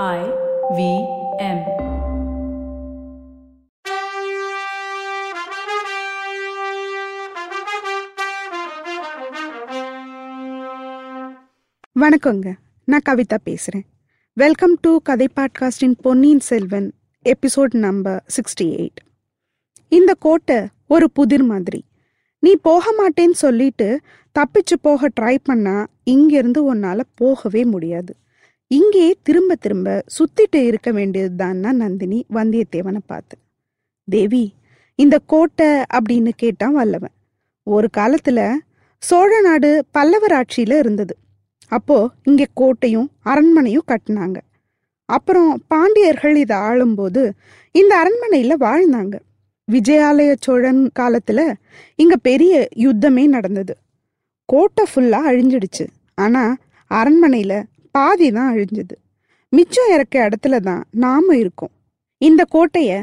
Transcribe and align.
I 0.00 0.20
V 0.76 0.82
M. 1.38 1.58
வணக்கங்க. 12.00 12.52
நான் 12.84 13.00
கவிதா 13.08 13.38
பேசுகிறேன் 13.42 13.84
வெல்கம் 14.32 14.78
டு 14.80 14.96
கதை 15.02 15.28
பாட்காஸ்டின் 15.36 15.96
Ponniyin 16.00 16.40
Selvan 16.40 16.92
episode 17.24 17.74
number 17.74 18.24
sixty 18.36 18.64
eight. 18.64 19.02
இந்த 19.88 20.14
கோட்டை 20.18 20.56
ஒரு 20.88 21.10
புதிர் 21.10 21.42
மாதிரி. 21.42 21.84
நீ 22.38 22.54
போக 22.62 22.94
மாட்டேன்னு 22.98 23.38
சொல்லிட்டு 23.44 24.00
தப்பிச்சு 24.38 24.78
போக 24.80 25.08
ட்ரை 25.20 25.38
பண்ணா 25.44 25.86
இங்கிருந்து 26.04 26.74
உன்னால 26.74 27.00
போகவே 27.14 27.64
முடியாது. 27.64 28.16
இங்கே 28.78 29.06
திரும்ப 29.22 29.54
திரும்ப 29.54 29.88
சுத்திட்டு 30.16 30.58
இருக்க 30.68 30.90
வேண்டியதுதான் 30.90 31.58
நந்தினி 31.80 32.18
வந்தியத்தேவனை 32.32 33.00
பார்த்து. 33.06 33.36
தேவி 34.08 34.44
இந்த 34.98 35.16
கோட்டை 35.32 35.70
அப்படின்னு 35.96 36.30
கேட்டான் 36.36 36.72
வல்லவன். 36.72 37.14
ஒரு 37.66 37.88
காலத்துல 37.96 38.40
சோழ 39.02 39.40
நாடு 39.40 39.70
பல்லவர் 39.90 40.34
ஆட்சியில 40.38 40.78
இருந்தது. 40.78 41.14
அப்போ 41.72 41.98
இங்கே 42.24 42.46
கோட்டையும் 42.54 43.08
அரண்மனையும் 43.24 43.88
கட்டினாங்க. 43.92 44.38
அப்புறம் 45.08 45.50
பாண்டியர்கள் 45.68 46.36
இதை 46.36 46.56
ஆளும்போது 46.68 47.22
இந்த 47.74 47.92
அரண்மனையில 48.02 48.52
வாழ்ந்தாங்க. 48.66 49.14
விஜயாலய 49.68 50.32
சோழன் 50.40 50.82
காலத்துல 51.00 51.40
இங்க 52.02 52.16
பெரிய 52.28 52.54
யுத்தமே 52.76 53.24
நடந்தது. 53.26 53.74
கோட்டை 54.48 54.84
ஃபுல்லா 54.92 55.20
அழிஞ்சிடுச்சு. 55.30 55.86
ஆனா 56.14 56.44
அரண்மனையில 56.90 57.52
பாதி 57.92 58.30
தான் 58.30 58.56
அழிஞ்சது. 58.56 58.92
மிச்சம் 59.48 59.90
இறக்க 59.90 60.28
இடத்துல 60.28 60.60
தான் 60.60 60.84
நாம 60.90 61.36
இருக்கோம். 61.36 61.70
இந்த 62.18 62.44
கோட்டைய 62.44 63.02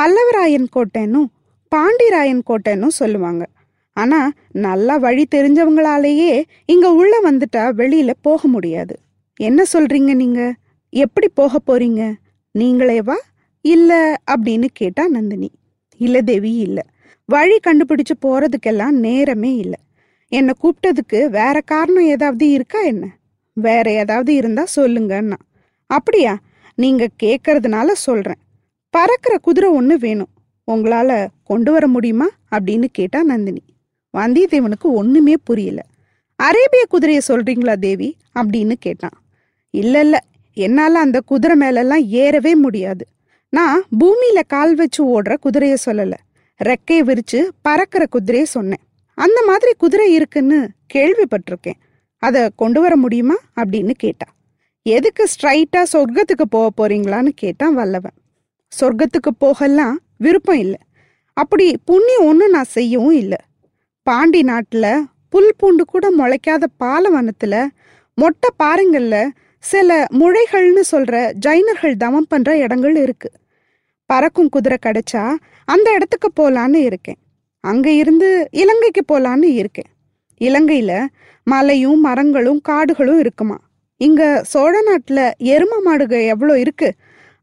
பல்லவராயன் 0.00 0.66
கோட்டைன்னும் 0.76 1.26
பாண்டிராயன் 1.68 2.42
கோட்டைன்னும் 2.46 2.98
சொல்லுவாங்க. 3.00 3.46
ஆனா 3.92 4.32
நல்லா 4.52 4.96
வழி 4.96 5.26
தெரிஞ்சவங்களாலேயே 5.34 6.42
இங்க 6.66 6.92
உள்ள 6.92 7.30
வந்துட்டா 7.30 7.62
வெளியில 7.76 8.10
போக 8.22 8.48
முடியாது. 8.48 8.98
என்ன 9.36 9.64
சொல்றீங்க 9.72 10.14
நீங்க? 10.14 10.52
எப்படி 10.90 11.28
போக 11.28 11.58
போறீங்க? 11.66 12.14
நீங்களேவா 12.58 13.16
இல்ல 13.60 14.20
அப்படின்னு 14.30 14.66
கேட்டா 14.72 15.08
நந்தினி. 15.08 15.50
இல்ல 15.96 16.22
தேவி 16.22 16.54
இல்ல. 16.56 16.84
வழி 17.24 17.58
கண்டுபிடிச்சு 17.66 18.14
போறதுக்கெல்லாம் 18.26 18.90
நேரமே 18.90 19.54
இல்லை. 19.54 19.78
என்னை 20.28 20.54
கூப்பிட்டதுக்கு 20.62 21.26
வேற 21.30 21.60
காரணம் 21.60 22.06
ஏதாவது 22.06 22.50
இருக்கா 22.50 22.80
என்ன? 22.80 23.17
வேற 23.60 23.90
ஏதாவது 23.90 24.34
இருந்தா 24.34 24.66
சொல்லுங்கன்னா 24.76 25.36
அப்படியா? 25.86 26.38
நீங்க 26.74 27.08
கேட்கறதுனால 27.22 27.92
சொல்றேன். 27.92 28.38
பறக்கிற 28.90 29.38
குதிரை 29.38 29.70
ஒன்று 29.70 29.98
வேணும். 29.98 30.28
உங்களால 30.72 31.26
கொண்டு 31.44 31.72
வர 31.72 31.86
முடியுமா? 31.86 32.26
அப்படின்னு 32.50 32.84
கேட்டா 32.92 33.22
நந்தினி. 33.22 33.62
வந்தியத்தேவனுக்கு 34.18 34.82
ஒண்ணுமே 34.82 35.34
புரியல. 35.44 35.82
அரேபிய 36.36 36.84
குதிரையை 36.88 37.22
சொல்றீங்களா 37.28 37.74
தேவி? 37.74 38.16
அப்படின்னு 38.34 38.72
கேட்டான். 38.72 39.22
இல்ல 39.70 40.00
இல்ல. 40.00 40.24
என்னால 40.54 40.98
அந்த 40.98 41.20
குதிரை 41.20 41.56
மேலெல்லாம் 41.56 42.04
ஏறவே 42.04 42.54
முடியாது. 42.54 43.06
நான் 43.48 43.82
பூமியில 44.00 44.40
கால் 44.46 44.74
வச்சு 44.74 45.22
ஓடுற 45.22 45.36
குதிரைய 45.42 45.74
சொல்லல. 45.86 46.12
ரெக்கையை 46.64 47.02
விரிச்சு 47.02 47.48
பறக்கிற 47.62 48.06
குதிரையை 48.06 48.46
சொன்னேன். 48.46 48.82
அந்த 49.14 49.42
மாதிரி 49.46 49.72
குதிரை 49.78 50.14
இருக்குன்னு 50.14 50.70
கேள்விப்பட்டிருக்கேன். 50.94 51.87
அதை 52.22 52.42
கொண்டு 52.56 52.80
வர 52.80 52.94
முடியுமா 52.96 53.36
அப்படின்னு 53.60 53.94
கேட்டான் 54.04 54.34
எதுக்கு 54.86 55.24
ஸ்ட்ரைட்டா 55.32 55.80
சொர்க்கத்துக்கு 55.92 56.46
போக 56.50 56.66
போறீங்களான்னு 56.78 57.30
கேட்டான் 57.42 57.74
வல்லவன். 57.74 58.16
சொர்க்கத்துக்கு 58.72 59.30
போகலாம் 59.38 59.96
விருப்பம் 60.24 60.60
இல்லை. 60.64 60.80
அப்படி 61.36 61.66
புண்ணியம் 61.84 62.26
ஒன்றும் 62.26 62.54
நான் 62.56 62.74
செய்யவும் 62.76 63.18
இல்லை. 63.22 63.40
பாண்டி 64.06 64.40
நாட்டில் 64.42 64.92
புல் 65.28 65.52
பூண்டு 65.56 65.84
கூட 65.84 66.06
முளைக்காத 66.18 66.64
பாலவனத்தில் 66.82 67.60
மொட்டை 68.18 68.48
பாறைங்கள்ல 68.62 69.16
சில 69.64 69.98
முழைகள்னு 70.20 70.82
சொல்கிற 70.92 71.16
ஜைனர்கள் 71.46 71.96
தவம் 71.96 72.28
பண்ணுற 72.34 72.50
இடங்கள் 72.64 72.96
இருக்குது 73.04 73.36
பறக்கும் 74.10 74.52
குதிரை 74.54 74.78
கிடைச்சா 74.86 75.22
அந்த 75.64 75.86
இடத்துக்கு 75.96 76.28
போகலான்னு 76.40 76.80
இருக்கேன். 76.88 77.18
அங்கே 77.64 77.92
இருந்து 77.96 78.28
இலங்கைக்கு 78.62 79.02
போகலான்னு 79.12 79.48
இருக்கேன். 79.60 79.90
இலங்கையில 80.40 80.92
மலையும் 81.46 82.00
மரங்களும் 82.00 82.60
காடுகளும் 82.60 83.18
இருக்குமா? 83.18 83.58
இங்க 84.00 84.22
சோழ 84.44 84.72
நாட்டுல 84.80 85.20
எரும 85.52 85.72
மாடுக 85.86 86.12
எவ்வளோ 86.26 86.54
இருக்கு? 86.58 86.88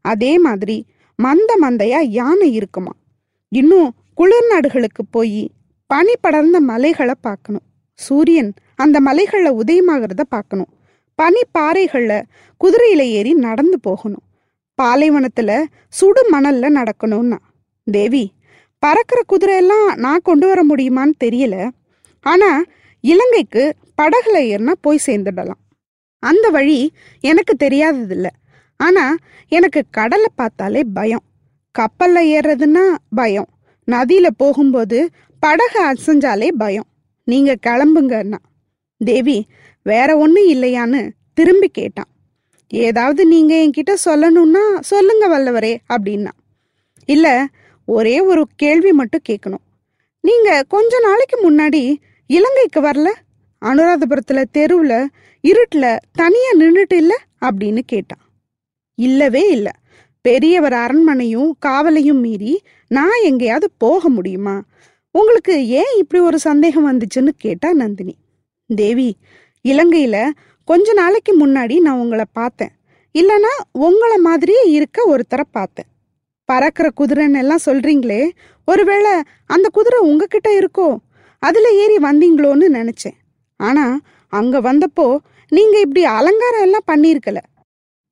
அதே 0.04 0.32
மாதிரி 0.38 0.76
மந்த 1.18 1.50
மந்தையா 1.62 2.00
யானை 2.18 2.48
இருக்குமா? 2.52 2.92
இன்னும் 3.52 3.88
குளிர் 4.14 4.48
நாடுகளுக்கு 4.48 5.02
போய் 5.10 5.42
பனி 5.90 6.14
படர்ந்த 6.20 6.58
மலைகளை 6.60 7.14
பார்க்கணும் 7.20 7.66
சூரியன் 7.98 8.50
அந்த 8.74 8.96
மலைகளில் 9.00 9.58
உதயமாகிறத 9.62 10.22
பார்க்கணும் 10.28 10.70
பனி 11.18 11.42
பாறைகளில் 11.50 12.26
குதிரையில 12.60 13.02
ஏறி 13.18 13.32
நடந்து 13.46 13.76
போகணும். 13.80 14.24
பாலைவனத்தில் 14.78 15.68
சுடு 15.88 16.22
மணல்ல 16.32 16.70
நடக்கணும்னா. 16.78 17.38
தேவி 17.86 18.24
பறக்கிற 18.82 19.20
குதிரையெல்லாம் 19.32 19.88
நான் 20.04 20.26
கொண்டு 20.28 20.46
வர 20.46 20.60
முடியுமான்னு 20.70 21.14
தெரியல. 21.24 21.56
ஆனால் 22.26 22.64
இலங்கைக்கு 23.00 23.74
படகுல 24.02 24.34
ஏறினா 24.34 24.72
போய் 24.80 25.00
சேர்ந்துடலாம். 25.06 25.60
அந்த 26.18 26.48
வழி 26.48 26.92
எனக்கு 27.20 27.56
தெரியாததில்ல. 27.64 28.26
ஆனா 28.76 29.14
எனக்கு 29.48 29.82
கடலை 29.90 30.26
பார்த்தாலே 30.34 30.82
பயம். 30.94 31.22
கப்பல்ல 31.78 32.18
ஏறுறதுன்னா 32.34 32.96
பயம். 33.14 33.48
நதியில 33.86 34.26
போகும்போது 34.36 35.10
படகு 35.40 35.92
அசைஞ்சாலே 35.92 36.48
பயம். 36.48 36.86
நீங்க 37.24 37.56
கிளம்புங்கன்னா. 37.66 38.38
தேவி 39.04 39.46
வேற 39.82 40.16
ஒன்றும் 40.16 40.48
இல்லையான்னு 40.48 41.10
திரும்பி 41.34 41.68
கேட்டான். 41.68 42.08
ஏதாவது 42.68 43.26
நீங்க 43.26 43.54
என்கிட்ட 43.54 43.94
சொல்லணும்னா 44.04 44.80
சொல்லுங்க 44.80 45.28
வல்லவரே 45.28 45.76
அப்படின்னா. 45.94 46.30
இல்ல 47.04 47.46
ஒரே 47.84 48.20
ஒரு 48.20 48.48
கேள்வி 48.56 48.92
மட்டும் 48.92 49.20
கேட்கணும். 49.28 49.64
நீங்க 50.20 50.64
கொஞ்ச 50.68 51.00
நாளைக்கு 51.00 51.52
முன்னாடி 51.52 51.96
இலங்கைக்கு 52.26 52.80
வரல? 52.80 53.12
அனுராதபுரத்துல 53.64 54.44
தெருவுல 54.58 55.06
இருட்டுல 55.48 55.98
தனியா 56.12 56.50
நின்றுட்டு 56.58 56.94
இல்ல? 56.94 57.18
அப்படின்னு 57.40 57.80
கேட்டான். 57.86 58.20
இல்லவே 58.94 59.50
இல்லை. 59.50 59.72
பெரியவர் 60.20 60.72
அரண்மனையும் 60.72 61.50
காவலையும் 61.66 62.20
மீறி 62.20 62.62
நான் 62.88 63.22
எங்கேயாவது 63.22 63.70
போக 63.78 64.08
முடியுமா? 64.08 64.62
உங்களுக்கு 65.10 65.68
ஏன் 65.68 65.96
இப்படி 65.96 66.22
ஒரு 66.22 66.38
சந்தேகம் 66.38 66.92
வந்துச்சுன்னு 66.92 67.28
கேட்டா 67.36 67.72
நந்தினி. 67.72 68.16
தேவி 68.66 69.16
இலங்கையில 69.68 70.30
கொஞ்ச 70.64 70.92
நாளைக்கு 70.92 71.46
முன்னாடி 71.46 71.80
நான் 71.80 71.98
உங்களை 71.98 72.24
பார்த்தேன். 72.32 72.70
இல்லனா 73.18 73.60
உங்களை 73.72 74.16
மாதிரியே 74.16 74.62
இருக்க 74.62 75.16
ஒருத்தரை 75.16 75.42
பார்த்தேன். 75.50 75.86
பறக்கிற 76.44 76.90
குதிரைன்னு 76.96 77.38
எல்லாம் 77.38 77.64
சொல்றீங்களே 77.66 78.30
ஒருவேளை 78.64 79.10
அந்த 79.46 79.68
குதிரை 79.68 79.98
உங்ககிட்ட 80.00 80.58
இருக்கோ? 80.58 80.96
அதில் 81.38 81.70
ஏறி 81.82 81.96
வந்தீங்களோன்னு 81.98 82.66
நினச்சேன். 82.78 83.16
ஆனால் 83.60 84.00
அங்கே 84.32 84.58
வந்தப்போ 84.58 85.06
நீங்கள் 85.52 85.80
இப்படி 85.80 86.04
அலங்காரம் 86.04 86.62
எல்லாம் 86.62 86.88
பண்ணியிருக்கல. 86.92 87.38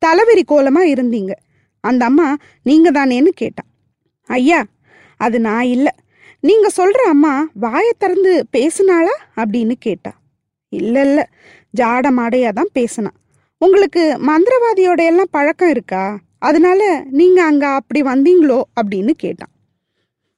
தலைவெறி 0.03 0.43
கோலமாக 0.45 0.93
இருந்தீங்க. 0.95 1.33
அந்த 1.81 2.05
அம்மா 2.05 2.37
நீங்கள் 2.63 2.93
தானேன்னு 2.93 3.31
கேட்டான் 3.35 3.71
ஐயா 4.29 4.61
அது 5.21 5.41
நான் 5.41 5.63
இல்லை. 5.63 5.93
நீங்க 6.41 6.69
சொல்ற 6.77 7.01
அம்மா 7.09 7.51
வாயை 7.55 7.93
திறந்து 7.99 8.47
பேசுனாளா? 8.57 9.15
அப்படின்னு 9.37 9.73
கேட்டா. 9.79 10.13
இல்ல 10.69 11.03
இல்ல. 11.03 11.21
ஜாட 11.77 12.07
மாடையா 12.11 12.53
தான் 12.53 12.73
பேசினா. 12.75 13.11
உங்களுக்கு 13.59 14.03
மந்திரவாதியோட 14.27 15.01
எல்லாம் 15.05 15.31
பழக்கம் 15.31 15.71
இருக்கா? 15.71 16.19
அதனால 16.39 17.05
நீங்க 17.11 17.45
அங்க 17.45 17.67
அப்படி 17.69 18.03
வந்தீங்களோ? 18.03 18.63
அப்படின்னு 18.81 19.11
கேட்டான் 19.11 19.53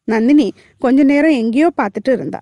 நந்தினி 0.08 0.52
கொஞ்ச 0.78 1.02
நேரம் 1.02 1.30
எங்கேயோ 1.30 1.70
பார்த்துட்டு 1.76 2.12
இருந்தா. 2.12 2.40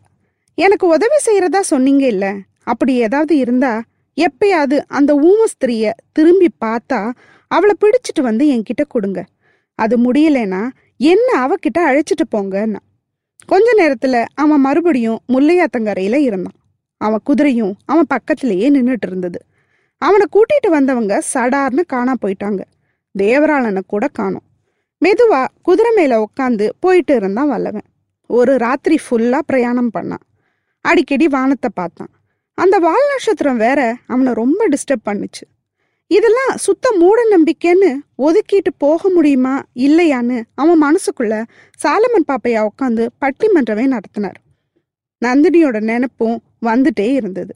எனக்கு 0.55 0.87
உதவி 0.87 1.17
செய்யறதா 1.27 1.61
சொன்னீங்க 1.61 2.06
இல்ல? 2.06 2.35
அப்படி 2.62 2.95
ஏதாவது 2.95 3.37
இருந்தா 3.37 3.83
எப்பயாவது 4.17 4.81
அந்த 4.89 5.15
ஊமஸ்திரிய 5.15 5.91
திரும்பி 6.12 6.49
பார்த்தா 6.65 7.12
அவளை 7.49 7.75
பிடிச்சிட்டு 7.81 8.21
வந்து 8.21 8.47
என்கிட்ட 8.47 8.85
கொடுங்க. 8.89 9.25
அது 9.75 10.12
முடியலனா 10.12 10.69
என்ன 10.97 11.47
அவகிட்ட 11.47 11.79
அழைச்சிட்டு 11.79 12.25
போங்கன்னா. 12.37 12.77
கொஞ்ச 13.47 13.73
நேரத்துல 13.79 14.25
அவன் 14.35 14.61
மறுபடியும் 14.61 15.19
முல்லையாத்தங்கரையில 15.29 16.15
இருந்தான். 16.15 16.59
அவன் 16.97 17.21
குதிரையும் 17.27 17.73
அவன் 17.85 18.05
பக்கத்திலேயே 18.09 18.71
நின்றுட்டு 18.71 19.06
இருந்தது. 19.06 19.41
அவனை 19.99 20.27
கூட்டிட்டு 20.33 20.69
வந்தவங்க 20.69 21.23
சடார்னு 21.35 21.81
காணா 21.87 22.15
போயிட்டாங்க. 22.23 22.61
தேவராளனை 23.19 23.81
கூட 23.87 24.09
காணோம். 24.09 24.43
மெதுவா 25.05 25.47
குதிரை 25.62 25.93
மேல 25.95 26.25
உட்காந்து 26.25 26.69
போயிட்டு 26.81 27.15
இருந்தான் 27.15 27.49
வல்லவன். 27.49 27.89
ஒரு 28.27 28.56
ராத்திரி 28.56 28.99
ஃபுல்லா 29.11 29.39
பிரயாணம் 29.47 29.91
பண்ணான். 29.99 30.25
அடிக்கடி 30.84 31.26
வானத்தை 31.28 31.70
பார்த்தான். 31.75 32.12
அந்த 32.58 32.76
வால் 32.78 33.10
நட்சத்திரம் 33.12 33.56
வேற 33.56 33.81
அவனை 34.06 34.32
ரொம்ப 34.32 34.60
டிஸ்டர்ப் 34.69 35.06
பண்ணுச்சு. 35.08 35.44
இதெல்லாம் 36.10 36.54
சுத்த 36.56 36.86
மூட 37.00 37.19
நம்பிக்கைன்னு 37.34 37.90
ஒதுக்கிட்டு 38.19 38.70
போக 38.76 39.08
முடியுமா 39.08 39.54
இல்லையான்னு 39.86 40.38
அவன் 40.54 40.82
மனசுக்குள்ள 40.82 41.34
சாலமன் 41.81 42.28
பாப்பையா 42.31 42.62
உட்காந்து 42.70 43.04
பட்டிமன்றமே 43.20 43.86
நடத்தினார். 43.86 44.38
நந்தினியோட 45.22 45.76
நினப்பும் 45.90 46.38
வந்துட்டே 46.66 47.08
இருந்தது. 47.12 47.54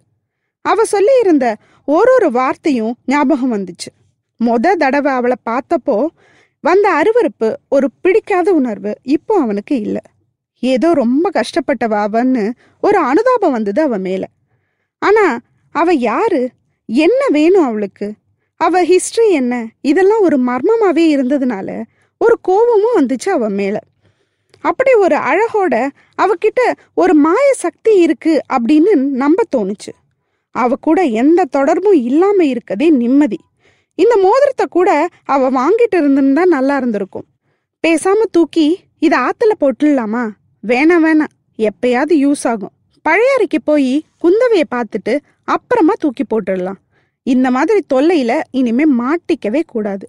அவ 0.64 0.84
சொல்லி 0.84 1.14
இருந்த 1.20 1.46
ஒரு 1.88 2.10
ஒரு 2.14 2.28
வார்த்தையும் 2.30 2.94
ஞாபகம் 3.06 3.52
வந்துச்சு. 3.52 3.90
மொத 4.40 4.74
தடவை 4.74 5.12
அவளை 5.12 5.36
பார்த்தப்போ 5.50 5.96
வந்த 6.64 6.86
அருவருப்பு 7.00 7.48
ஒரு 7.68 7.86
பிடிக்காத 8.02 8.48
உணர்வு 8.52 8.92
இப்போ 9.16 9.34
அவனுக்கு 9.40 9.74
இல்லை. 9.80 10.04
ஏதோ 10.60 10.92
ரொம்ப 10.92 11.30
கஷ்டப்பட்டவ 11.30 11.88
அவன்னு 11.88 12.52
ஒரு 12.80 12.98
அனுதாபம் 12.98 13.52
வந்தது 13.52 13.82
அவ 13.82 13.98
மேல. 13.98 14.26
ஆனா 14.98 15.38
அவ 15.70 15.92
யாரு? 15.92 16.50
என்ன 16.86 17.26
வேணும் 17.28 17.64
அவளுக்கு? 17.64 18.12
அவ 18.56 18.84
ஹிஸ்டரி 18.84 19.30
என்ன? 19.30 19.68
இதெல்லாம் 19.80 20.20
ஒரு 20.20 20.40
மர்மமாவே 20.40 21.16
இருந்ததுனால 21.16 21.82
ஒரு 22.18 22.38
கோபமும் 22.42 23.06
வந்துச்சு 23.06 23.28
அவ 23.28 23.48
மேல. 23.48 23.78
அப்படி 24.60 24.92
ஒரு 24.92 25.16
அழகோட 25.16 25.88
அவகிட்ட 26.22 26.72
ஒரு 26.94 27.14
மாய 27.14 27.52
சக்தி 27.54 28.00
இருக்கு 28.00 28.40
அப்படின்னு 28.52 28.94
நம்ப 28.94 29.42
தோணுச்சு. 29.56 29.92
அவ 30.50 30.74
கூட 30.80 31.02
எந்த 31.02 31.44
தொடர்பும் 31.44 31.92
இல்லாம 31.92 32.44
இருக்கதே 32.44 32.90
நிம்மதி. 32.90 33.38
இந்த 33.94 34.16
மோதிரத்தை 34.16 34.66
கூட 34.70 35.08
அவ 35.24 35.50
வாங்கிட்டு 35.50 35.96
இருந்திருந்தா 35.96 36.44
நல்லா 36.44 36.76
இருந்திருக்கும். 36.76 37.24
பேசாம 37.86 38.22
தூக்கி 38.30 38.80
இதை 38.98 39.18
ஆத்துல 39.18 39.50
போட்டுடலாமா? 39.60 40.28
வேணாம் 40.66 41.04
வேணாம். 41.04 41.32
எப்பயாவது 41.58 42.14
யூஸ் 42.14 42.48
ஆகும். 42.48 42.70
பழைய 43.02 43.32
அறைக்கு 43.34 43.62
போய் 43.62 44.04
குந்தவைய 44.22 44.62
பார்த்துட்டு 44.74 45.18
அப்புறமா 45.44 45.92
தூக்கி 45.98 46.24
போட்டுடலாம். 46.24 46.76
இந்த 47.22 47.50
மாதிரி 47.50 47.84
தொல்லையில 47.94 48.40
இனிமே 48.50 48.84
மாட்டிக்கவே 48.98 49.62
கூடாது. 49.66 50.06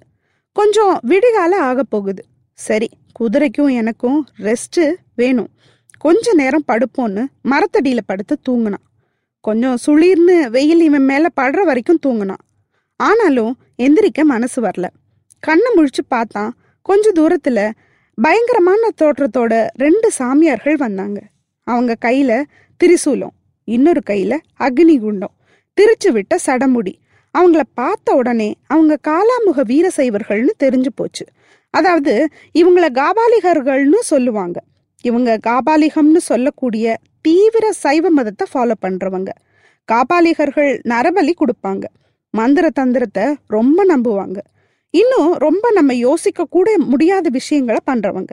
கொஞ்சம் 0.51 0.99
விடிகால 1.07 1.55
ஆக 1.55 1.83
போகுது. 1.83 2.25
சரி 2.53 2.89
குதிரைக்கும் 3.11 3.67
எனக்கும் 3.67 4.27
ரெஸ்ட்டு 4.39 4.93
வேணும். 5.15 5.47
கொஞ்ச 5.97 6.33
நேரம் 6.33 6.63
படுப்போன்னு 6.67 7.25
மரத்தடியில 7.43 7.99
படுத்து 8.05 8.37
தூங்கினான். 8.49 8.85
கொஞ்சம் 9.41 9.77
சுளிர்னு 9.87 10.47
வெயில் 10.49 10.81
இவன் 10.81 11.05
மேல 11.05 11.27
படுற 11.41 11.63
வரைக்கும் 11.63 11.99
தூங்கினான். 12.05 12.43
ஆனாலும் 12.95 13.57
எந்திரிக்க 13.77 14.23
மனசு 14.23 14.61
வரல. 14.61 14.87
கண்ணை 15.39 15.71
முழிச்சு 15.75 16.03
பார்த்தான். 16.07 16.55
கொஞ்ச 16.81 17.11
தூரத்துல 17.11 17.71
பயங்கரமான 18.21 18.89
தோற்றத்தோட 19.01 19.53
ரெண்டு 19.73 20.11
சாமியார்கள் 20.11 20.75
வந்தாங்க. 20.75 21.19
அவங்க 21.63 21.95
கையில 22.05 22.31
திரிசூலம் 22.79 23.35
இன்னொரு 23.63 24.01
கையில 24.09 24.33
அக்னி 24.59 24.99
குண்டம் 24.99 25.35
திரிச்சு 25.77 26.09
விட்ட 26.11 26.37
சடமுடி. 26.45 26.93
அவங்கள 27.37 27.61
பார்த்த 27.73 28.13
உடனே 28.13 28.55
அவங்க 28.67 28.97
காலாமுக 29.07 29.63
வீரசைவர்கள்னு 29.71 30.53
தெரிஞ்சு 30.63 30.91
போச்சு. 30.95 31.25
அதாவது 31.69 32.27
இவங்கள 32.53 32.85
காபாலிகர்கள்னு 32.99 33.99
சொல்லுவாங்க. 33.99 34.59
இவங்க 35.01 35.37
காபாலிகம்னு 35.47 36.21
சொல்லக்கூடிய 36.29 36.97
தீவிர 37.21 37.71
சைவ 37.71 38.09
மதத்தை 38.09 38.47
ஃபாலோ 38.53 38.73
பண்றவங்க. 38.81 39.29
காபாலிகர்கள் 39.91 40.71
நரபலி 40.89 41.33
கொடுப்பாங்க. 41.33 41.83
மந்திர 42.33 42.69
தந்திரத்தை 42.69 43.35
ரொம்ப 43.47 43.85
நம்புவாங்க. 43.85 44.37
இன்னும் 44.89 45.33
ரொம்ப 45.33 45.71
நம்ம 45.71 45.95
யோசிக்க 45.95 46.45
கூட 46.49 46.77
முடியாத 46.77 47.29
விஷயங்களை 47.29 47.79
பண்றவங்க. 47.91 48.29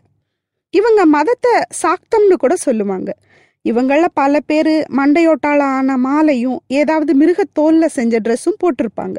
இவங்க 0.70 1.06
மதத்தை 1.06 1.52
சாக்தம்னு 1.82 2.32
கூட 2.32 2.56
சொல்லுவாங்க. 2.56 3.16
இவங்கள 3.64 4.06
பல 4.14 4.40
பேர் 4.40 4.86
மண்டையோட்டால 4.96 5.60
ஆன 5.60 5.96
மாலையும் 5.96 6.60
ஏதாவது 6.66 7.12
மிருகத்தோல்ல 7.20 7.86
செஞ்ச 7.86 8.20
ட்ரெஸ்ஸும் 8.20 8.60
போட்டிருப்பாங்க. 8.62 9.16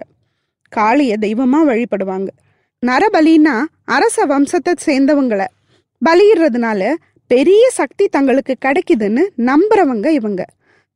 காளிய 0.70 1.16
தெய்வமா 1.22 1.60
வழிபடுவாங்க. 1.66 2.28
நரபலின்னா 2.86 3.64
அரச 3.86 4.26
வம்சத்தை 4.26 4.74
சேர்ந்தவங்களை 4.86 5.46
பலியிடுறதுனால 6.06 6.94
பெரிய 7.28 7.70
சக்தி 7.70 8.08
தங்களுக்கு 8.08 8.56
கிடைக்குதுன்னு 8.66 9.22
நம்புறவங்க 9.38 10.08
இவங்க. 10.08 10.46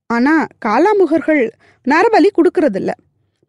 ஆனா 0.07 0.47
காலாமுகர்கள் 0.65 1.49
நரபலி 1.87 2.29
கொடுக்கறதில்ல. 2.35 2.89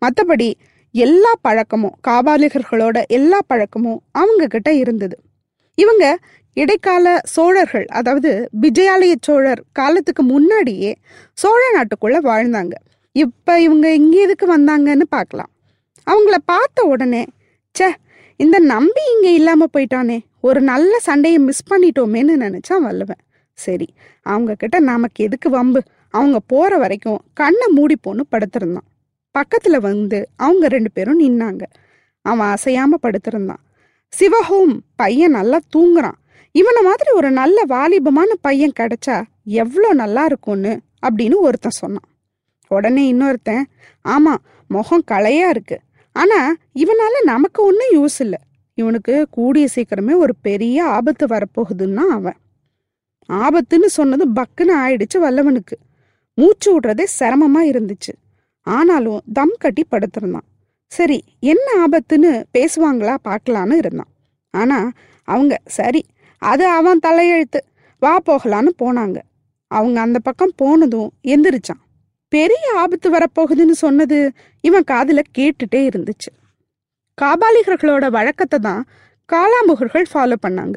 மற்றபடி 0.03 0.55
எல்லா 0.95 1.33
பழக்கமும் 1.41 1.97
காபாலிகர்களோட 2.09 3.03
எல்லா 3.09 3.39
பழக்கமும் 3.47 4.01
அவங்க 4.13 4.47
கிட்ட 4.47 4.71
இருந்தது. 4.73 5.17
இவங்க 5.79 6.05
இடைக்கால 6.57 7.07
சோழர்கள் 7.35 7.87
அதாவது 7.99 8.31
விஜயாலய 8.61 9.15
சோழர் 9.21 9.63
காலத்துக்கு 9.73 10.23
முன்னாடியே 10.23 10.91
சோழ 11.39 11.61
நாட்டுக்குள்ள 11.77 12.17
வாழ்ந்தாங்க. 12.31 12.75
இப்ப 13.17 13.61
இவங்க 13.61 13.95
இங்க 13.95 14.17
எதுக்கு 14.21 14.47
வந்தாங்கன்னு 14.57 15.07
பார்க்கலாம். 15.09 15.51
அவங்கள 16.07 16.37
பார்த்த 16.45 16.83
உடனே 16.83 17.23
ச்சே 17.75 17.89
இந்த 18.41 18.59
நம்பி 18.59 19.03
இங்க 19.15 19.29
இல்லாம 19.31 19.67
போயிட்டானே 19.77 20.19
ஒரு 20.41 20.61
நல்ல 20.61 20.93
சண்டையை 20.99 21.39
மிஸ் 21.39 21.69
பண்ணிட்டோமேன்னு 21.71 22.35
நினச்சா 22.45 22.77
வல்லுவேன் 22.87 23.23
சரி 23.59 23.89
அவங்க 24.27 24.55
கிட்ட 24.55 24.77
நமக்கு 24.81 25.25
எதுக்கு 25.25 25.51
வம்பு 25.51 25.81
அவங்க 26.15 26.39
போற 26.47 26.79
வரைக்கும் 26.79 27.21
கண்ணை 27.35 27.67
மூடி 27.71 27.97
போன்னு 28.07 28.23
படுத்திருந்தான். 28.33 28.89
பக்கத்துல 29.39 29.81
வந்து 29.81 30.29
அவங்க 30.37 30.69
ரெண்டு 30.69 30.91
பேரும் 30.93 31.21
நின்னாங்க. 31.21 31.63
அவன் 32.21 32.55
அசையாம 32.55 32.95
படுத்திருந்தான். 33.03 33.63
சிவஹோம் 34.19 34.79
பையன் 34.97 35.31
நல்லா 35.31 35.59
தூங்குறான். 35.77 36.19
இவனை 36.53 36.83
மாதிரி 36.83 37.11
ஒரு 37.11 37.31
நல்ல 37.31 37.65
வாலிபமான 37.65 38.35
பையன் 38.41 38.73
கிடைச்சா 38.81 39.23
எவ்வளோ 39.45 39.93
நல்லா 39.93 40.25
இருக்கும்னு 40.25 40.81
அப்படின்னு 41.07 41.35
ஒருத்தன் 41.35 41.71
சொன்னான். 41.71 42.09
உடனே 42.69 43.13
இன்னொருத்தன் 43.13 43.63
ஆமா 44.09 44.35
முகம் 44.69 45.05
களையா 45.11 45.49
இருக்கு. 45.49 45.81
ஆனா 46.13 46.53
இவனால 46.75 47.25
நமக்கு 47.25 47.63
ஒன்றும் 47.63 47.93
யூஸ் 47.93 48.21
இல்லை. 48.21 48.39
இவனுக்கு 48.75 49.27
கூடிய 49.31 49.69
சீக்கிரமே 49.75 50.17
ஒரு 50.17 50.35
பெரிய 50.43 50.85
ஆபத்து 50.85 51.27
வரப்போகுதுன்னா 51.27 52.05
அவன். 52.19 52.37
ஆபத்துன்னு 53.29 53.85
சொன்னது 53.85 54.27
பக்குன்னு 54.29 54.73
ஆயிடுச்சு 54.85 55.19
வல்லவனுக்கு. 55.19 55.77
மூச்சு 56.35 56.81
விடுறதே 56.81 57.05
சிரமமா 57.19 57.63
இருந்துச்சு. 57.63 58.22
ஆனாலும் 58.67 59.21
தம் 59.33 59.57
கட்டி 59.59 59.85
படுத்திருந்தான். 59.91 60.49
சரி 60.93 61.19
என்ன 61.41 61.69
ஆபத்துன்னு 61.85 62.31
பேசுவாங்களா 62.57 63.15
பார்க்கலான்னு 63.29 63.77
இருந்தான். 63.83 64.11
ஆனா 64.55 64.79
அவங்க 65.29 65.55
சரி 65.79 66.03
அது 66.43 66.65
அவன் 66.79 67.03
தலையெழுத்து 67.07 67.61
வா 68.03 68.13
போகலான்னு 68.27 68.71
போனாங்க. 68.83 69.19
அவங்க 69.71 69.99
அந்த 70.01 70.19
பக்கம் 70.19 70.55
போனதும் 70.57 71.11
எந்திரிச்சான். 71.35 71.83
பெரிய 72.33 72.65
ஆபத்து 72.77 73.09
வரப்போகுதுன்னு 73.11 73.75
சொன்னது 73.85 74.19
இவன் 74.61 74.85
காதில் 74.85 75.31
கேட்டுட்டே 75.39 75.81
இருந்துச்சு. 75.91 76.31
காபாலிகர்களோட 77.19 78.05
வழக்கத்தை 78.11 78.59
தான் 78.59 78.83
காலாமுகர்கள் 79.29 80.07
ஃபாலோ 80.13 80.37
பண்ணாங்க. 80.47 80.77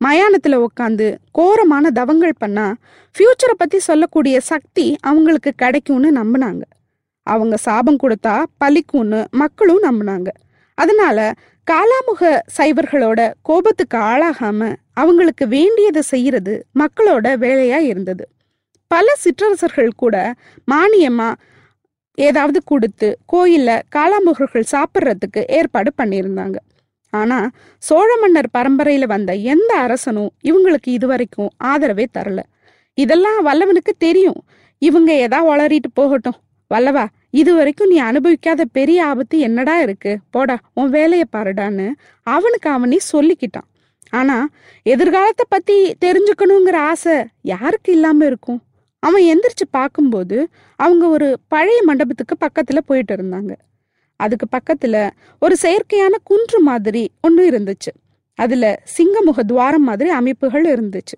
மயானத்தில் 0.00 0.64
உட்காந்து 0.66 1.06
கோரமான 1.38 1.90
தவங்கள் 1.90 2.40
பண்ணால் 2.40 2.76
ஃபியூச்சரை 3.14 3.54
பற்றி 3.56 3.78
சொல்லக்கூடிய 3.78 4.36
சக்தி 4.40 4.86
அவங்களுக்கு 5.00 5.52
கிடைக்கும்னு 5.56 6.10
நம்பினாங்க. 6.20 6.62
அவங்க 7.34 7.56
சாபம் 7.66 8.02
கொடுத்தா 8.02 8.34
பலிக்கும்னு 8.60 9.20
மக்களும் 9.30 9.84
நம்பினாங்க. 9.88 10.30
அதனால 10.78 11.18
காலாமுக 11.66 12.22
சைவர்களோட 12.58 13.20
கோபத்துக்கு 13.42 13.98
ஆளாகாம 14.10 14.68
அவங்களுக்கு 14.92 15.44
வேண்டியதை 15.48 16.02
செய்யறது 16.12 16.54
மக்களோட 16.78 17.26
வேலையா 17.44 17.78
இருந்தது. 17.92 18.24
பல 18.90 19.06
சிற்றரசர்கள் 19.14 19.98
கூட 20.02 20.16
மானியமா 20.70 21.28
ஏதாவது 22.18 22.58
கொடுத்து 22.64 23.08
கோயில்ல 23.32 23.70
காலாமுகர்கள் 23.96 24.72
சாப்பிட்றதுக்கு 24.74 25.42
ஏற்பாடு 25.46 25.90
பண்ணியிருந்தாங்க. 25.98 26.56
ஆனா 27.12 27.38
சோழ 27.82 28.08
மன்னர் 28.20 28.48
பரம்பரையில 28.58 29.06
வந்த 29.12 29.32
எந்த 29.52 29.72
அரசனும் 29.84 30.30
இவங்களுக்கு 30.44 30.90
இதுவரைக்கும் 30.98 31.50
ஆதரவே 31.64 32.06
தரல. 32.18 32.40
இதெல்லாம் 32.98 33.40
வல்லவனுக்கு 33.46 33.92
தெரியும். 33.98 34.40
இவங்க 34.82 35.10
எதா 35.28 35.38
வளரிட்டு 35.50 35.90
போகட்டும். 35.94 36.38
வல்லவா 36.74 37.06
இது 37.30 37.54
வரைக்கும் 37.54 37.88
நீ 37.88 38.02
அனுபவிக்காத 38.02 38.60
பெரிய 38.72 39.04
ஆபத்து 39.04 39.38
என்னடா 39.38 39.80
இருக்கு? 39.80 40.18
போடா 40.30 40.58
உன் 40.74 40.90
வேலையை 40.90 41.26
பாருடான்னு 41.36 41.90
அவனுக்கு 42.22 42.70
அவனே 42.70 42.98
சொல்லிக்கிட்டான். 43.12 43.68
ஆனா 44.10 44.48
எதிர்காலத்தை 44.82 45.44
பத்தி 45.48 45.96
தெரிஞ்சுக்கணுங்கிற 46.04 46.74
ஆசை 46.74 47.24
யாருக்கு 47.42 47.92
இல்லாம 47.92 48.24
இருக்கும்? 48.24 48.62
அவன் 48.98 49.22
எந்திரிச்சு 49.22 49.66
பார்க்கும்போது 49.70 50.48
அவங்க 50.76 51.08
ஒரு 51.08 51.38
பழைய 51.48 51.82
மண்டபத்துக்கு 51.82 52.36
பக்கத்துல 52.46 52.78
போயிட்டு 52.86 53.16
இருந்தாங்க. 53.16 53.52
அதுக்கு 54.16 54.46
பக்கத்துல 54.56 55.10
ஒரு 55.40 55.56
செயற்கையான 55.62 56.14
குன்று 56.24 56.60
மாதிரி 56.60 57.10
ஒன்று 57.22 57.50
இருந்துச்சு. 57.50 57.92
அதுல 58.34 58.82
சிங்கமுக 58.96 59.40
துவாரம் 59.40 59.82
மாதிரி 59.82 60.10
அமைப்புகள் 60.10 60.64
இருந்துச்சு. 60.64 61.16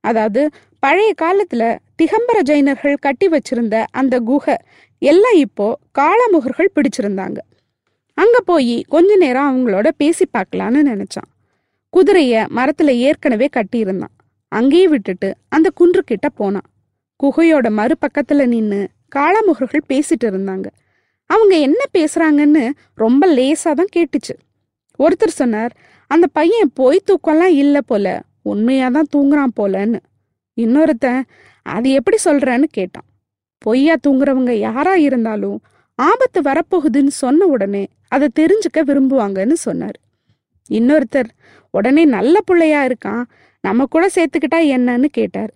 அதாவது 0.00 0.50
பழைய 0.78 1.12
காலத்துல 1.22 1.78
திகம்பர 1.98 2.38
ஜைனர்கள் 2.50 2.94
கட்டி 3.00 3.26
வச்சிருந்த 3.28 3.84
அந்த 3.90 4.14
குகை 4.18 4.56
எல்லாம் 4.98 5.36
இப்போ 5.36 5.66
காளாமுகர்கள் 5.98 6.74
பிடிச்சிருந்தாங்க. 6.76 7.38
அங்க 8.18 8.40
போய் 8.40 8.84
கொஞ்ச 8.88 9.16
நேரம் 9.16 9.48
அவங்களோட 9.50 9.88
பேசி 9.96 10.24
பார்க்கலான்னு 10.32 10.80
நினைச்சான். 10.90 11.28
குதிரைய 11.92 12.44
மரத்துல 12.56 12.90
ஏற்கனவே 13.06 13.48
கட்டியிருந்தான். 13.56 14.14
அங்கேயே 14.48 14.86
விட்டுட்டு 14.88 15.28
அந்த 15.48 15.68
குன்று 15.74 16.02
கிட்ட 16.02 16.28
போனான். 16.28 16.68
குகையோட 17.20 17.66
மறுபக்கத்துல 17.80 18.46
நின்னு 18.46 18.80
காளாமுகர்கள் 19.16 19.88
பேசிட்டு 19.88 20.26
இருந்தாங்க. 20.30 20.66
அவங்க 21.30 21.54
என்ன 21.56 21.80
பேசுறாங்கன்னு 21.98 22.64
ரொம்ப 22.94 23.26
லேசா 23.34 23.72
தான் 23.80 23.92
கேட்டுச்சு. 23.96 24.34
ஒருத்தர் 24.98 25.38
சொன்னார் 25.40 25.72
அந்த 26.10 26.26
பையன் 26.32 26.70
பொய் 26.74 27.06
தூக்கம்லாம் 27.10 27.54
இல்லை 27.62 27.80
போல 27.86 28.22
உண்மையா 28.42 28.88
தான் 28.88 29.12
தூங்குறான் 29.16 29.54
போலன்னு. 29.60 30.00
இன்னொருத்தன் 30.58 31.22
அது 31.64 31.90
எப்படி 31.90 32.16
சொல்றேன்னு 32.24 32.64
கேட்டான். 32.70 33.04
பொய்யா 33.58 33.94
தூங்குறவங்க 34.06 34.50
யாரா 34.50 34.94
இருந்தாலும் 34.94 35.62
ஆபத்து 35.94 36.42
வரப்போகுதுன்னு 36.42 37.06
சொன்ன 37.06 37.46
உடனே 37.46 37.86
அதை 38.08 38.28
தெரிஞ்சுக்க 38.40 38.80
விரும்புவாங்கன்னு 38.80 39.52
சொன்னார். 39.52 39.98
இன்னொருத்தர் 40.70 41.30
உடனே 41.70 42.04
நல்ல 42.04 42.40
பிள்ளையா 42.40 42.86
இருக்கான் 42.86 43.22
நம்ம 43.60 43.86
கூட 43.86 44.08
சேர்த்துக்கிட்டா 44.14 44.54
என்னன்னு 44.54 45.04
கேட்டார். 45.04 45.52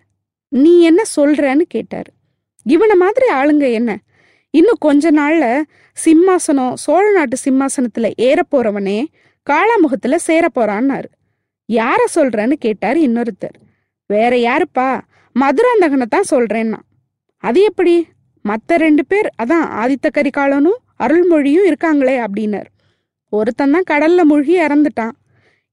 நீ 0.48 0.82
என்ன 0.82 1.02
சொல்றன்னு 1.16 1.60
கேட்டார். 1.68 2.10
இவனை 2.62 2.96
மாதிரி 2.96 3.26
ஆளுங்க 3.34 3.72
என்ன? 3.72 3.98
இன்னும் 4.50 4.76
கொஞ்ச 4.78 5.10
நாள்ல 5.10 5.62
சிம்மாசனம் 6.04 6.72
சோழ 6.74 7.12
நாட்டு 7.12 7.36
சிம்மாசனத்துல 7.44 8.12
ஏற 8.16 8.42
போறவனே 8.50 9.04
காளாமுகத்துல 9.50 10.14
சேர 10.16 10.48
போறான்னாரு. 10.54 11.08
யார 11.72 12.04
சொல்றன்னு 12.14 12.52
கேட்டார் 12.52 12.96
இன்னொருத்தர். 12.96 13.56
வேற 14.06 14.36
யாருப்பா? 14.36 15.00
மதுராந்தகனை 15.36 16.02
தான் 16.02 16.30
சொல்றேன்னா. 16.30 16.78
அது 17.36 17.62
எப்படி? 17.62 18.06
மத்த 18.44 18.76
ரெண்டு 18.76 19.06
பேர் 19.06 19.28
அதான் 19.42 19.66
ஆதித்த 19.82 20.06
கரிகாலனும் 20.14 20.78
அருள்மொழியும் 20.98 21.66
இருக்காங்களே 21.70 22.24
அப்படின்னார். 22.24 22.66
ஒருத்தன் 23.30 23.70
தான் 23.70 23.88
கடல்ல 23.90 24.22
மூழ்கி 24.22 24.60
இறந்துட்டான். 24.60 25.10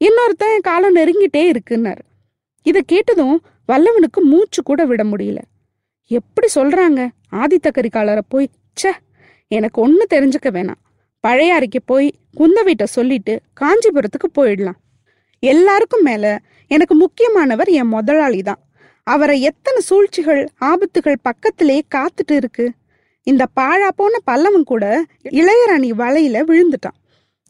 இன்னொருத்தன் 0.01 0.59
காலம் 0.61 0.95
நெருங்கிட்டே 0.95 1.53
இருக்குன்னார். 1.53 2.01
இதை 2.61 2.83
கேட்டதும் 2.85 3.43
வல்லவனுக்கு 3.67 4.19
மூச்சு 4.21 4.63
கூட 4.63 4.85
விட 4.85 5.03
முடியல. 5.03 5.37
எப்படி 6.07 6.47
சொல்றாங்க 6.55 7.09
ஆதித்த 7.31 7.67
கரிகாலரை 7.69 8.19
போய்? 8.27 8.49
ச்சே 8.81 8.91
எனக்கு 9.47 9.81
ஒன்று 9.81 10.05
தெரிஞ்சுக்க 10.13 10.49
வேணாம். 10.49 10.81
பழையாறைக்கு 11.27 11.79
போய் 11.85 12.13
குந்தவிட்ட 12.37 12.83
சொல்லிட்டு 12.83 13.41
காஞ்சிபுரத்துக்கு 13.61 14.27
போயிடலாம். 14.35 14.79
எல்லாருக்கும் 15.39 16.01
மேல 16.01 16.39
எனக்கு 16.67 16.95
முக்கியமானவர் 16.95 17.67
என் 17.67 17.87
முதலாளி 17.87 18.41
தான். 18.41 18.59
அவரை 19.07 19.41
எத்தனை 19.41 19.81
சூழ்ச்சிகள் 19.81 20.47
ஆபத்துகள் 20.61 21.17
பக்கத்திலே 21.21 21.81
காத்துட்டு 21.95 22.35
இருக்கு. 22.35 22.65
இந்த 23.27 23.43
பாழா 23.59 23.89
போன 23.95 24.17
பல்லவன் 24.31 24.63
கூட 24.63 24.85
இளையராணி 25.39 25.89
வலையில 26.01 26.41
விழுந்துட்டான். 26.49 26.97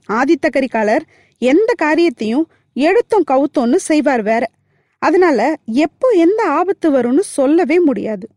ஆதித்த 0.10 0.50
கரிகாலர் 0.50 1.04
எந்த 1.42 1.74
காரியத்தையும் 1.78 2.46
எடுத்தோம் 2.74 3.28
கவுத்தோன்னு 3.32 3.76
செய்வார் 3.76 4.22
வேற. 4.22 4.44
அதனால 5.02 5.40
எப்போ 5.66 6.10
எந்த 6.10 6.42
ஆபத்து 6.50 6.88
வரும்னு 6.92 7.24
சொல்லவே 7.38 7.80
முடியாது. 7.80 8.28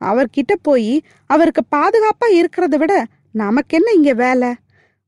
அவர்கிட்ட 0.00 0.54
போய் 0.62 1.02
அவருக்கு 1.26 1.62
பாதுகாப்பா 1.76 2.26
இருக்கிறத 2.30 2.76
விட 2.76 3.04
நமக்கென்ன 3.32 3.92
இங்க 3.92 4.12
வேலை? 4.12 4.50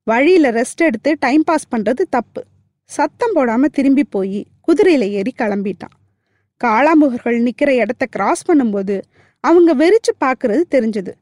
வழியில 0.06 0.50
ரெஸ்ட் 0.50 0.82
எடுத்து 0.88 1.16
டைம் 1.18 1.44
பாஸ் 1.44 1.70
பண்றது 1.72 2.02
தப்பு. 2.10 2.42
சத்தம் 2.90 3.34
போடாம 3.34 3.64
திரும்பி 3.72 4.04
போய் 4.04 4.38
குதிரையில 4.68 5.04
ஏறி 5.18 5.32
கிளம்பிட்டான். 5.38 5.96
காளாமுகர்கள் 6.64 7.38
நிக்கிற 7.46 7.70
இடத்த 7.82 8.06
கிராஸ் 8.06 8.42
பண்ணும்போது 8.48 8.96
அவங்க 9.44 9.70
வெறிச்சு 9.74 10.12
பார்க்கறது 10.24 10.62
தெரிஞ்சது. 10.70 11.12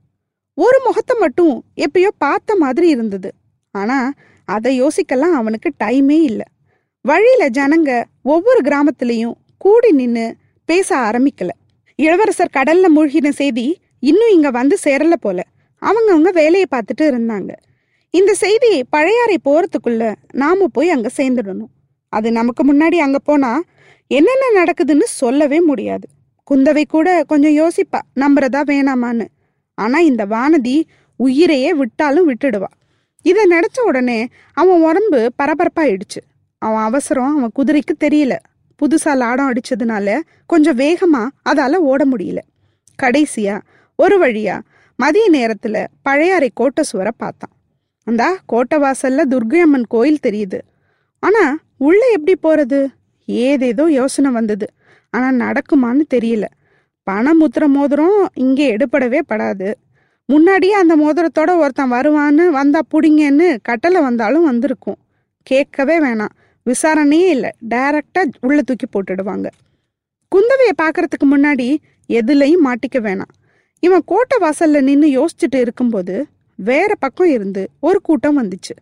ஒரு 0.54 0.78
முகத்தை 0.86 1.14
மட்டும் 1.18 1.64
எப்பயோ 1.76 2.10
பார்த்த 2.18 2.56
மாதிரி 2.56 2.88
இருந்தது. 2.88 3.30
ஆனா 3.74 3.98
அதை 4.44 4.82
யோசிக்கலாம் 4.82 5.36
அவனுக்கு 5.40 5.68
டைமே 5.84 6.18
இல்லை. 6.30 6.46
வழியில 7.04 7.42
ஜனங்க 7.48 7.90
ஒவ்வொரு 8.22 8.60
கிராமத்திலையும் 8.64 9.36
கூடி 9.56 9.90
நின்னு 9.92 10.24
பேச 10.64 10.88
ஆரம்பிக்கல. 10.96 11.50
இளவரசர் 11.94 12.56
கடல்ல 12.56 12.86
மூழ்கின 12.96 13.28
செய்தி 13.28 13.66
இன்னும் 13.98 14.32
இங்க 14.32 14.50
வந்து 14.50 14.76
சேரல 14.84 15.14
போல. 15.20 15.38
அவங்கவங்க 15.82 16.30
வேலையை 16.32 16.66
பார்த்துட்டு 16.70 17.04
இருந்தாங்க. 17.12 17.52
இந்த 18.14 18.34
செய்தி 18.34 18.70
பழையாறை 18.90 19.36
போறதுக்குள்ள 19.44 20.14
நாம 20.32 20.66
போய் 20.72 20.90
அங்க 20.90 21.08
சேர்ந்துடணும். 21.16 21.70
அது 22.08 22.32
நமக்கு 22.32 22.62
முன்னாடி 22.72 22.96
அங்க 22.96 23.18
போனா 23.18 23.62
என்னென்ன 24.06 24.64
நடக்குதுன்னு 24.64 25.02
சொல்லவே 25.02 25.60
முடியாது. 25.60 26.08
குந்தவை 26.50 26.84
கூட 26.88 27.24
கொஞ்சம் 27.26 27.56
யோசிப்பா 27.56 28.00
நம்புறதா 28.16 28.62
வேணாமான்னு. 28.66 29.26
ஆனா 29.74 29.98
இந்த 29.98 30.26
வானதி 30.26 30.82
உயிரையே 31.16 31.74
விட்டாலும் 31.74 32.34
விட்டுடுவா. 32.34 32.70
இதை 33.22 33.44
நினைச்ச 33.50 33.80
உடனே 33.84 34.28
அவன் 34.52 34.82
உடம்பு 34.82 35.32
பரபரப்பாயிடுச்சு. 35.42 36.20
அவன் 36.58 36.82
அவசரம் 36.82 37.36
அவன் 37.36 37.50
குதிரைக்கு 37.58 38.02
தெரியல. 38.04 38.36
புதுசா 38.78 39.16
லாடம் 39.16 39.52
அடிச்சதுனால 39.52 40.20
கொஞ்சம் 40.46 40.78
வேகமா 40.78 41.28
அதால 41.48 41.74
ஓட 41.74 42.04
முடியல. 42.06 42.38
கடைசியா 43.02 43.60
ஒரு 43.96 44.26
வழியா 44.26 44.60
மதிய 44.96 45.30
நேரத்துல 45.30 45.86
பழையாறை 46.02 46.50
கோட்டை 46.54 46.84
சுவரை 46.84 47.12
பார்த்தான். 47.16 47.52
அந்த 48.04 48.38
கோட்டை 48.46 48.78
வாசல்ல 48.78 49.22
துர்கையம்மன் 49.30 49.84
கோயில் 49.88 50.18
தெரியுது. 50.22 50.58
ஆனா 51.18 51.58
உள்ளே 51.78 52.12
எப்படி 52.12 52.34
போறது? 52.42 52.86
ஏதேதோ 53.24 53.84
யோசனை 53.90 54.30
வந்தது. 54.30 54.66
ஆனா 55.10 55.46
நடக்குமான்னு 55.46 56.04
தெரியல. 56.14 56.44
பண 57.02 57.30
முத்திர 57.34 57.66
மோதிரம் 57.66 58.28
இங்கே 58.34 58.76
எடுப்படவே 58.76 59.20
படாது. 59.28 59.72
முன்னாடியே 60.26 60.72
அந்த 60.72 60.96
மோதிரத்தோட 60.96 61.56
ஒருத்தன் 61.56 61.92
வருவான்னு 61.92 62.48
வந்தா 62.48 62.80
புடிங்கன்னு 62.90 63.58
கட்டளை 63.62 64.00
வந்தாலும் 64.00 64.44
வந்திருக்கும். 64.44 64.98
கேட்கவே 65.42 65.98
வேணாம். 66.00 66.34
விசாரணையே 66.66 67.28
இல்லை. 67.28 67.50
டைரக்டா 67.68 68.22
உள்ள 68.40 68.62
தூக்கி 68.62 68.86
போட்டுடுவாங்க. 68.86 69.46
குந்தவையை 70.32 70.74
பார்க்கறதுக்கு 70.82 71.24
முன்னாடி 71.30 71.76
எதுலையும் 72.08 72.64
மாட்டிக்க 72.64 72.98
வேணாம். 72.98 73.34
இவன் 73.80 74.02
கோட்டை 74.06 74.38
வாசல்ல 74.38 74.80
நின்று 74.80 75.08
யோசிச்சுட்டு 75.08 75.60
இருக்கும்போது 75.60 76.26
வேற 76.54 76.94
பக்கம் 76.98 77.30
இருந்து 77.30 77.70
ஒரு 77.80 78.00
கூட்டம் 78.00 78.38
வந்துச்சு. 78.42 78.74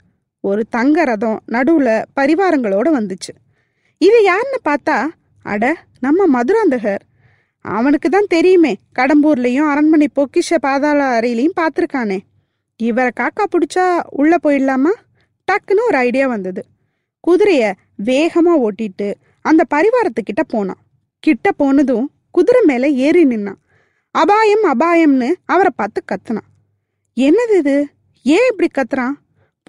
ஒரு 0.48 0.62
தங்க 0.74 1.04
ரதம் 1.04 1.38
நடுவுல 1.52 1.90
பரிவாரங்களோட 2.20 2.88
வந்துச்சு. 2.96 3.32
இது 4.00 4.18
யாருன்னு 4.22 4.58
பார்த்தா 4.68 4.98
அட 5.52 5.64
நம்ம 6.00 6.26
மதுராந்தகர். 6.34 7.02
அவனுக்கு 7.64 8.08
தான் 8.08 8.32
தெரியுமே 8.34 8.72
கடம்பூர்லேயும் 8.98 9.70
அரண்மனை 9.72 10.08
பொக்கிஷ 10.18 10.58
பாதாள 10.60 10.98
அறையிலையும் 11.18 11.58
பார்த்துருக்கானே. 11.60 12.18
இவரை 12.80 13.10
காக்கா 13.20 13.44
பிடிச்சா 13.52 13.84
உள்ளே 14.20 14.36
போயிடலாமா? 14.42 14.92
டக்குன்னு 15.48 15.88
ஒரு 15.88 15.98
ஐடியா 16.08 16.26
வந்தது. 16.34 16.62
குதிரையை 17.20 17.70
வேகமாக 18.10 18.62
ஓட்டிட்டு 18.66 19.08
அந்த 19.44 19.62
பரிவாரத்துக்கிட்ட 19.74 20.42
போனான். 20.46 20.82
கிட்ட 21.22 21.52
போனதும் 21.52 22.06
குதிரை 22.30 22.62
மேலே 22.70 22.88
ஏறி 23.06 23.22
நின்னான். 23.26 23.60
அபாயம் 24.14 24.66
அபாயம்னு 24.72 25.30
அவரை 25.44 25.72
பார்த்து 25.76 26.00
கத்துனான். 26.10 26.50
என்னது 27.16 27.54
இது? 27.62 27.76
ஏன் 28.26 28.48
இப்படி 28.50 28.68
கத்துறான்? 28.70 29.16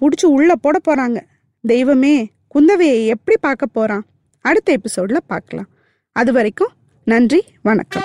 பிடிச்சி 0.02 0.26
உள்ள 0.26 0.54
போட 0.54 0.78
போறாங்க. 0.88 1.20
தெய்வமே 1.60 2.32
குந்தவையை 2.54 3.06
எப்படி 3.06 3.38
பார்க்க 3.40 3.66
போறான்? 3.66 4.06
அடுத்த 4.40 4.78
எபிசோட்ல 4.78 5.16
பார்க்கலாம். 5.26 5.68
அது 6.12 6.32
வரைக்கும் 6.32 6.72
நன்றி 7.04 7.44
வணக்கம். 7.62 8.02